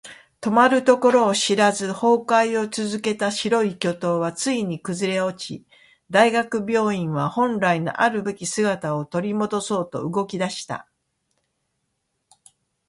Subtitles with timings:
[0.41, 5.67] 止まるところを知らず崩壊を続けた白い巨塔はついに崩れ落ち、
[6.09, 10.89] 大学病院は本来のあるべき姿を取り戻そうと動き出した。